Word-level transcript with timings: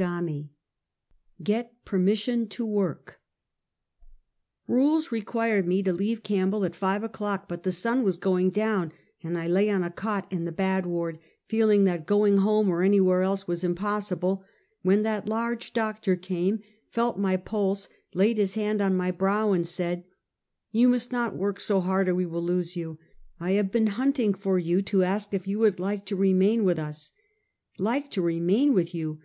CHAPTEE 0.00 0.26
LIY. 0.28 0.48
GET 1.42 1.84
PERMISSION 1.84 2.46
TO 2.46 2.64
WORK, 2.64 3.20
Rules 4.68 5.10
required 5.10 5.66
me 5.66 5.82
to 5.82 5.92
leave 5.92 6.22
Campbell 6.22 6.64
at 6.64 6.76
five 6.76 7.02
o'clock, 7.02 7.48
but 7.48 7.64
the 7.64 7.72
sun 7.72 8.04
was 8.04 8.16
going 8.16 8.50
down, 8.50 8.92
and 9.24 9.36
I 9.36 9.48
lay 9.48 9.68
on 9.68 9.82
a 9.82 9.90
cot, 9.90 10.30
in 10.32 10.44
the 10.44 10.52
bad 10.52 10.86
ward, 10.86 11.18
feeling 11.46 11.82
that 11.86 12.06
going 12.06 12.36
home, 12.36 12.68
or 12.68 12.82
anywhere 12.82 13.22
else, 13.22 13.48
was 13.48 13.64
impossible, 13.64 14.44
when 14.82 15.02
that 15.02 15.28
large 15.28 15.72
doctor 15.72 16.14
came, 16.14 16.60
felt 16.88 17.18
my 17.18 17.36
pulse, 17.36 17.88
laid 18.14 18.36
his 18.38 18.54
hand 18.54 18.80
on 18.80 18.96
my 18.96 19.10
brow, 19.10 19.50
and 19.50 19.66
said: 19.66 20.04
"You 20.70 20.86
must 20.86 21.10
not 21.10 21.34
work 21.34 21.58
so 21.58 21.80
hard 21.80 22.08
or 22.08 22.14
we 22.14 22.24
will 22.24 22.40
lose 22.42 22.76
you! 22.76 23.00
I 23.40 23.54
have 23.54 23.72
been 23.72 23.88
hunting 23.88 24.32
for 24.32 24.60
you 24.60 24.80
to 24.80 25.02
ask 25.02 25.34
if 25.34 25.48
you 25.48 25.58
would 25.58 25.80
like 25.80 26.06
to 26.06 26.14
remain 26.14 26.62
with 26.62 26.78
us?"" 26.78 27.10
Like 27.78 28.12
to 28.12 28.22
remain 28.22 28.72
with 28.74 28.94
you? 28.94 29.18